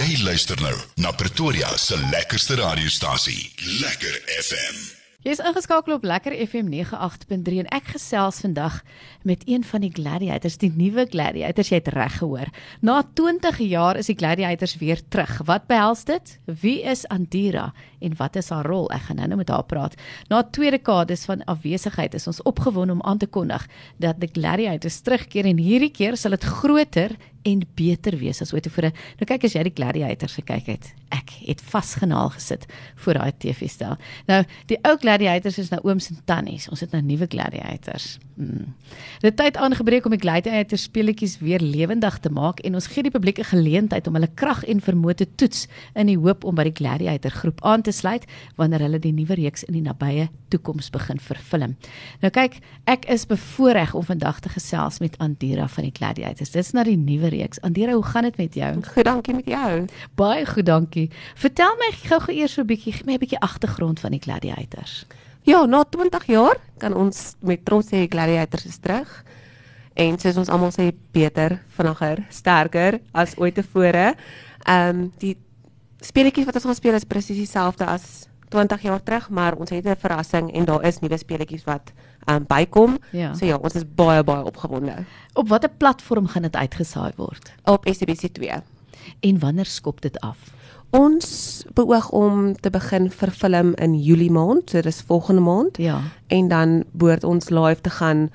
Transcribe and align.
Jy 0.00 0.22
luister 0.24 0.56
nou 0.64 0.76
na 1.04 1.10
Pretoria 1.12 1.74
se 1.76 1.98
lekkerste 2.08 2.56
radiostasie, 2.56 3.50
Lekker 3.82 4.14
FM. 4.38 4.78
Jy 5.20 5.34
is 5.34 5.42
ingeskakel 5.44 5.92
op 5.92 6.04
Lekker 6.08 6.32
FM 6.32 6.70
98.3 6.72 7.58
en 7.60 7.66
ek 7.76 7.90
gesels 7.92 8.38
vandag 8.40 8.78
met 9.28 9.42
een 9.44 9.60
van 9.68 9.82
die 9.84 9.90
gladiators, 9.92 10.56
die 10.62 10.70
nuwe 10.72 11.04
gladiators, 11.10 11.68
jy 11.68 11.82
het 11.82 11.90
reg 11.92 12.14
gehoor. 12.22 12.48
Na 12.80 13.02
20 13.04 13.60
jaar 13.66 14.00
is 14.00 14.08
die 14.08 14.16
gladiators 14.16 14.78
weer 14.80 15.02
terug. 15.12 15.34
Wat 15.44 15.66
behels 15.68 16.06
dit? 16.08 16.32
Wie 16.62 16.78
is 16.88 17.04
Andira 17.12 17.66
en 18.00 18.16
wat 18.16 18.40
is 18.40 18.48
haar 18.48 18.64
rol? 18.64 18.88
Ek 18.96 19.10
gaan 19.10 19.20
nou 19.20 19.36
met 19.42 19.52
haar 19.52 19.68
praat. 19.68 20.00
Na 20.32 20.40
twee 20.48 20.72
dekades 20.72 21.26
van 21.28 21.44
afwesigheid 21.44 22.16
is 22.16 22.24
ons 22.32 22.40
opgewonde 22.48 22.96
om 22.96 23.04
aan 23.04 23.20
te 23.20 23.28
kondig 23.28 23.68
dat 24.00 24.16
die 24.24 24.32
gladiators 24.32 25.02
terugkeer 25.04 25.52
en 25.52 25.60
hierdie 25.60 25.92
keer 25.92 26.16
sal 26.16 26.32
dit 26.38 26.48
groter 26.48 27.18
en 27.42 27.62
beter 27.74 28.16
wees 28.20 28.40
as 28.42 28.52
ooit 28.54 28.64
tevore. 28.66 28.92
Nou 29.20 29.28
kyk 29.28 29.46
as 29.48 29.54
jy 29.56 29.64
die 29.68 29.74
gladiators 29.74 30.36
gekyk 30.40 30.66
het. 30.70 30.90
Ek 31.14 31.32
het 31.46 31.62
vasgenaal 31.64 32.32
gesit 32.36 32.66
voor 33.02 33.18
daai 33.20 33.32
TV-stel. 33.42 33.96
Nou, 34.28 34.42
die 34.70 34.78
ou 34.86 34.96
gladiators 35.00 35.58
is 35.58 35.70
nou 35.72 35.80
ooms 35.88 36.10
en 36.12 36.20
tannies. 36.28 36.68
Ons 36.70 36.84
het 36.84 36.92
nou 36.94 37.02
nuwe 37.04 37.26
gladiators. 37.30 38.18
Hmm. 38.40 38.74
Dit 39.20 39.36
tyd 39.36 39.58
aangebreek 39.60 40.06
om 40.08 40.14
die 40.14 40.20
gladiators 40.20 40.86
speletjies 40.88 41.38
weer 41.44 41.60
lewendig 41.60 42.18
te 42.24 42.30
maak 42.32 42.62
en 42.64 42.78
ons 42.78 42.88
gee 42.88 43.04
die 43.04 43.12
publiek 43.12 43.38
'n 43.38 43.52
geleentheid 43.52 44.06
om 44.06 44.14
hulle 44.14 44.30
krag 44.34 44.64
en 44.64 44.80
vermoë 44.80 45.14
te 45.14 45.26
toets 45.34 45.66
in 45.94 46.06
die 46.06 46.16
hoop 46.16 46.44
om 46.44 46.54
by 46.54 46.64
die 46.64 46.76
gladiator 46.76 47.30
groep 47.30 47.60
aan 47.64 47.82
te 47.82 47.92
sluit 47.92 48.24
wanneer 48.56 48.80
hulle 48.80 48.98
die 48.98 49.12
nuwe 49.12 49.34
reeks 49.34 49.64
in 49.64 49.74
die 49.74 49.82
nabye 49.82 50.28
toekoms 50.48 50.90
begin 50.90 51.20
vervilm. 51.20 51.76
Nou 52.20 52.30
kyk, 52.30 52.58
ek 52.84 53.06
is 53.12 53.26
bevoorreg 53.26 53.94
om 53.94 54.02
vandag 54.02 54.40
te 54.40 54.48
gesels 54.48 55.00
met 55.00 55.18
Andira 55.18 55.68
van 55.68 55.84
die 55.84 55.94
gladiators. 55.94 56.50
Dit 56.50 56.64
is 56.64 56.72
nou 56.72 56.84
die 56.84 56.96
nuwe 56.96 57.29
reeks. 57.30 57.60
Andera, 57.66 57.92
hoe 57.92 58.04
gaan 58.04 58.26
dit 58.28 58.36
met 58.36 58.54
jou? 58.54 58.70
Goed, 58.92 59.04
dankie 59.04 59.34
met 59.34 59.48
jou. 59.48 59.84
Baie 60.14 60.46
goed, 60.46 60.66
dankie. 60.66 61.08
Vertel 61.34 61.74
my 61.80 61.90
gou-gou 62.02 62.34
eers 62.36 62.52
so 62.52 62.62
'n 62.62 62.66
bietjie, 62.66 62.92
gee 62.92 63.06
my 63.06 63.14
'n 63.14 63.18
bietjie 63.18 63.40
agtergrond 63.40 64.00
van 64.00 64.10
die 64.10 64.20
Gladiators. 64.20 65.06
Ja, 65.42 65.64
na 65.64 65.84
20 65.84 66.26
jaar 66.26 66.56
kan 66.78 66.94
ons 66.94 67.34
met 67.40 67.64
trots 67.64 67.88
sê 67.88 68.06
Gladiators 68.08 68.66
is 68.66 68.78
terug. 68.78 69.24
En 69.94 70.18
soos 70.18 70.36
ons 70.36 70.48
almal 70.48 70.70
sê, 70.70 70.92
beter, 71.12 71.62
vinniger, 71.76 72.24
sterker 72.28 73.00
as 73.12 73.36
ooit 73.36 73.54
tevore. 73.54 74.14
Ehm 74.64 74.88
um, 74.88 75.12
die 75.18 75.36
speletjies 76.00 76.46
wat 76.48 76.54
ons 76.54 76.64
gaan 76.64 76.74
speel 76.74 76.94
is 76.94 77.04
presies 77.04 77.36
dieselfde 77.36 77.84
as 77.84 78.28
20 78.50 78.82
jaar 78.82 79.02
terug, 79.02 79.28
maar 79.30 79.54
ons 79.56 79.70
het 79.70 79.84
'n 79.84 79.96
verrassing 79.98 80.52
en 80.52 80.64
daar 80.64 80.82
is 80.82 80.98
nuwe 80.98 81.16
speletjies 81.16 81.64
wat 81.64 81.92
um, 82.30 82.44
bykom. 82.46 82.98
Ja. 83.10 83.34
So 83.34 83.46
ja, 83.46 83.56
ons 83.56 83.74
is 83.74 83.84
baie 83.94 84.24
baie 84.24 84.44
opgewonde. 84.44 84.94
Op 85.32 85.48
watter 85.48 85.70
platform 85.76 86.26
gaan 86.26 86.42
dit 86.42 86.56
uitgesaai 86.56 87.12
word? 87.16 87.52
Op 87.64 87.86
SABC2. 87.86 88.62
En 89.20 89.38
wanneer 89.38 89.66
skop 89.66 90.00
dit 90.00 90.20
af? 90.20 90.38
Ons 90.90 91.62
beoog 91.74 92.10
om 92.10 92.56
te 92.60 92.70
begin 92.70 93.10
vervilm 93.10 93.74
in 93.74 93.94
Julie 94.02 94.30
maand, 94.30 94.70
so 94.70 94.80
dis 94.80 95.02
volgende 95.06 95.40
maand. 95.40 95.76
Ja. 95.76 96.00
En 96.26 96.48
dan 96.48 96.84
behoort 96.90 97.24
ons 97.24 97.48
live 97.48 97.80
te 97.80 97.90
gaan 97.90 98.30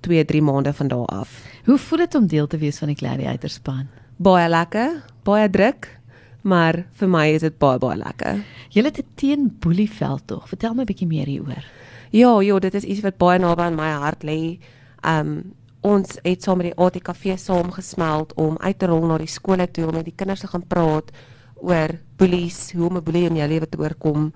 2, 0.00 0.24
3 0.24 0.42
maande 0.42 0.72
van 0.72 0.88
daar 0.88 1.06
af. 1.06 1.42
Hoe 1.64 1.78
voel 1.78 1.98
dit 1.98 2.14
om 2.14 2.26
deel 2.26 2.46
te 2.46 2.58
wees 2.58 2.78
van 2.78 2.88
die 2.88 2.96
Gladiator 2.96 3.50
span? 3.50 3.86
Baie 4.16 4.48
lekker, 4.48 5.04
baie 5.22 5.50
druk, 5.50 5.98
maar 6.42 6.86
vir 6.92 7.08
my 7.08 7.26
is 7.34 7.42
dit 7.42 7.58
baie 7.58 7.78
baie 7.78 7.98
lekker. 7.98 8.44
Jy 8.70 8.82
het 8.84 8.98
'n 8.98 9.06
teen 9.14 9.56
Boelieveld 9.60 10.26
tog. 10.26 10.48
Vertel 10.48 10.74
my 10.74 10.82
'n 10.82 10.86
bietjie 10.86 11.06
meer 11.06 11.26
hieroor. 11.26 11.64
Ja, 12.10 12.40
ja, 12.40 12.58
dit 12.58 12.74
is 12.74 12.84
iets 12.84 13.00
wat 13.00 13.18
baie 13.18 13.38
naby 13.38 13.62
aan 13.62 13.74
my 13.74 13.90
hart 13.90 14.22
lê. 14.22 14.58
Um 15.04 15.54
ons 15.80 16.18
het 16.22 16.42
saam 16.42 16.56
met 16.56 16.66
die 16.66 16.84
ATKV 16.84 17.38
saamgesmeld 17.38 18.34
om 18.34 18.56
uit 18.58 18.78
te 18.78 18.86
rol 18.86 19.06
na 19.06 19.18
die 19.18 19.30
skole 19.30 19.70
toe 19.70 19.86
om 19.86 19.94
met 19.94 20.04
die 20.04 20.16
kinders 20.16 20.40
te 20.40 20.46
gaan 20.46 20.66
praat 20.66 21.12
oor 21.54 21.88
boelies, 22.16 22.72
hoe 22.72 22.88
om 22.88 22.96
'n 22.96 23.02
boelie 23.02 23.28
in 23.28 23.36
jou 23.36 23.48
lewe 23.48 23.68
te 23.68 23.78
oorkom. 23.78 24.32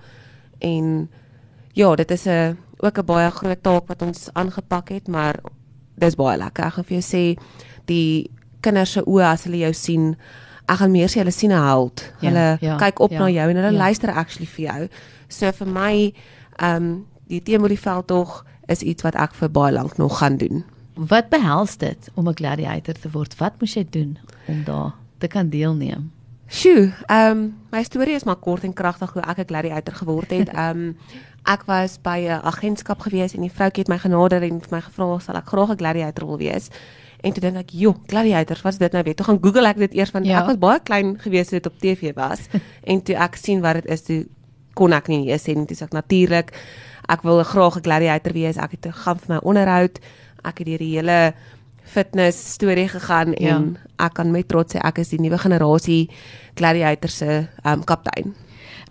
En 0.58 1.10
ja, 1.72 1.94
dit 1.94 2.10
is 2.10 2.26
'n 2.26 2.56
ook 2.78 2.98
'n 2.98 3.04
baie 3.04 3.30
groot 3.30 3.62
taak 3.62 3.86
wat 3.86 4.02
ons 4.02 4.28
aangepak 4.32 4.88
het, 4.88 5.08
maar 5.08 5.40
dis 5.94 6.14
baie 6.14 6.38
lekker. 6.38 6.64
Ek 6.64 6.72
gaan 6.72 6.84
vir 6.84 6.98
jou 6.98 7.06
sê 7.16 7.42
die 7.86 8.30
kinders 8.60 8.92
se 8.92 9.02
oë 9.06 9.24
as 9.32 9.44
hulle 9.44 9.58
jou 9.58 9.72
sien, 9.72 10.16
ek 10.66 10.78
gaan 10.78 10.90
meer 10.90 11.08
sê 11.08 11.22
hulle 11.22 11.34
sien 11.34 11.50
'n 11.52 11.64
held. 11.64 12.12
Ja, 12.20 12.28
Hulle 12.28 12.56
ja, 12.60 12.76
kyk 12.76 13.00
op 13.00 13.10
ja, 13.10 13.18
na 13.18 13.30
jou 13.30 13.50
en 13.50 13.56
hulle 13.56 13.72
ja. 13.72 13.78
luister 13.78 14.10
actually 14.10 14.46
vir 14.46 14.64
jou. 14.64 14.88
So 15.28 15.52
vir 15.52 15.66
my 15.66 16.14
um 16.62 17.06
die 17.28 17.42
Teemolieveld 17.42 18.06
tog 18.06 18.44
is 18.66 18.82
iets 18.82 19.02
wat 19.02 19.14
ek 19.14 19.34
vir 19.34 19.50
baie 19.50 19.72
lank 19.72 19.96
nog 19.96 20.18
gaan 20.18 20.36
doen. 20.36 20.64
Wat 20.94 21.28
behels 21.28 21.76
dit 21.76 22.10
om 22.14 22.28
'n 22.28 22.36
gladiator 22.36 22.94
te 22.94 23.10
word? 23.10 23.36
Wat 23.36 23.52
moes 23.60 23.74
jy 23.74 23.86
doen 23.90 24.18
om 24.46 24.64
daar 24.64 24.92
te 25.18 25.26
kan 25.26 25.48
deelneem? 25.48 26.10
Sjoe, 26.52 26.92
ehm 27.06 27.30
um, 27.30 27.54
my 27.70 27.82
storie 27.82 28.14
is 28.14 28.24
maar 28.24 28.36
kort 28.36 28.64
en 28.64 28.72
kragtig 28.72 29.12
hoe 29.12 29.22
ek 29.22 29.38
'n 29.38 29.46
gladiator 29.46 29.94
geword 29.94 30.30
het. 30.30 30.48
Ehm 30.62 30.78
um, 30.78 30.96
ek 31.44 31.62
was 31.66 31.98
by 32.02 32.18
'n 32.28 32.44
agentskap 32.44 33.00
gewees 33.00 33.34
en 33.34 33.40
die 33.40 33.52
vroutjie 33.52 33.82
het 33.82 33.88
my 33.88 33.98
genader 33.98 34.42
en 34.42 34.60
vir 34.60 34.70
my 34.70 34.80
gevra 34.80 35.18
sal 35.18 35.36
ek 35.36 35.46
graag 35.46 35.70
'n 35.70 35.78
gladiator 35.78 36.26
wil 36.26 36.38
wees. 36.38 36.68
En 37.22 37.32
toe 37.32 37.40
dink 37.40 37.56
ek, 37.56 37.70
"Jo, 37.70 37.94
gladiators, 38.06 38.62
wat 38.62 38.72
is 38.72 38.78
dit 38.78 38.92
nou 38.92 39.02
weer?" 39.04 39.14
Toe 39.14 39.26
gaan 39.26 39.38
Google 39.42 39.66
ek 39.68 39.76
dit 39.76 39.94
eers 39.94 40.10
want 40.10 40.26
Ja. 40.26 40.40
ek 40.40 40.46
was 40.46 40.58
baie 40.58 40.80
klein 40.80 41.18
gewees 41.18 41.48
toe 41.48 41.60
dit 41.60 41.66
op 41.66 41.78
TV 41.78 42.14
was. 42.14 42.40
en 42.90 43.02
toe 43.02 43.14
ek 43.16 43.36
sien 43.36 43.60
wat 43.60 43.74
dit 43.74 43.86
is, 43.86 44.02
toe 44.02 44.26
kon 44.74 44.92
ek 44.92 45.08
nie 45.08 45.28
eens 45.30 45.42
sê 45.42 45.54
nie. 45.54 45.66
Toe 45.66 45.76
sê 45.76 45.82
ek 45.82 45.92
natuurlik, 45.92 46.52
ek 47.08 47.22
wil 47.22 47.42
graag 47.44 47.76
'n 47.76 47.82
gladiator 47.82 48.32
wees. 48.32 48.56
Ek 48.56 48.70
het 48.70 48.86
gegaan 48.94 49.18
vir 49.18 49.28
my 49.34 49.40
onderhoud. 49.42 49.98
Ek 50.44 50.58
het 50.58 50.66
deur 50.66 50.78
die 50.78 50.96
hele 50.96 51.34
fitness 51.84 52.52
storie 52.52 52.88
gegaan 52.88 53.34
Ja. 53.38 53.56
en 53.56 53.78
ek 53.98 54.14
kan 54.14 54.30
met 54.30 54.48
trots 54.48 54.74
sê 54.74 54.80
ek 54.82 54.98
is 54.98 55.08
die 55.10 55.20
nuwe 55.20 55.38
generasie 55.38 56.08
gladiator 56.56 57.10
se 57.10 57.48
um, 57.64 57.84
kaptein. 57.84 58.34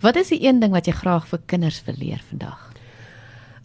Wat 0.01 0.15
is 0.15 0.29
die 0.29 0.43
een 0.47 0.59
ding 0.59 0.71
wat 0.71 0.85
jy 0.85 0.93
graag 0.93 1.27
vir 1.27 1.39
kinders 1.45 1.83
wil 1.85 1.95
leer 1.97 2.21
vandag? 2.29 2.71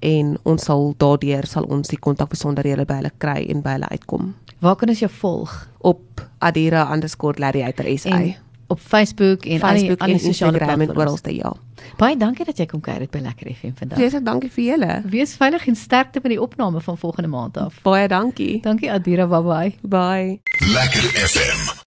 en 0.00 0.36
ons 0.44 0.64
sal 0.64 0.94
daardeur 0.98 1.46
sal 1.46 1.64
ons 1.64 1.88
die 1.88 1.98
kontakbesonderhede 1.98 2.84
by 2.86 2.94
hulle 2.94 3.10
kry 3.18 3.46
en 3.48 3.62
by 3.62 3.70
hulle 3.70 3.88
uitkom 3.88 4.34
Waar 4.60 4.76
kan 4.76 4.88
ons 4.88 4.98
jou 4.98 5.10
volg? 5.10 5.68
op 5.80 6.00
adira_gladiator.sa. 6.38 8.20
Op 8.66 8.80
Facebook 8.80 9.44
en 9.44 9.60
al 9.60 9.68
die 9.76 9.78
Facebook 9.78 10.00
al 10.00 10.08
en 10.08 10.12
die 10.16 10.24
sosiale 10.24 10.52
Instagram 10.52 10.80
en 10.80 10.86
platforms. 10.86 10.98
oralste 10.98 11.34
ja. 11.36 11.52
Baie 11.98 12.16
dankie 12.16 12.44
dat 12.44 12.56
jy 12.58 12.66
kom 12.66 12.80
kuier 12.80 13.06
by 13.10 13.18
Lekker 13.18 13.52
FM 13.54 13.74
vandag. 13.76 13.98
Ek 14.00 14.24
dankie 14.24 14.50
vir 14.50 14.64
julle. 14.64 15.02
Wees 15.04 15.36
veilig 15.36 15.66
en 15.68 15.76
sterkte 15.76 16.20
met 16.22 16.32
die 16.32 16.40
opname 16.40 16.80
van 16.80 16.98
volgende 16.98 17.28
maand 17.28 17.56
af. 17.56 17.80
Baie 17.82 18.08
dankie. 18.08 18.60
Dankie 18.62 18.90
Adira, 18.92 19.26
bye 19.26 19.42
bye. 19.42 19.74
Bye. 19.82 20.40
Lekker 20.72 21.28
FM. 21.28 21.82